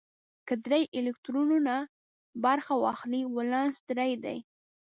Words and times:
که 0.47 0.53
درې 0.65 0.81
الکترونه 0.99 1.75
برخه 2.45 2.73
واخلي 2.83 3.21
ولانس 3.35 3.75
درې 3.89 4.11
دی. 4.23 4.37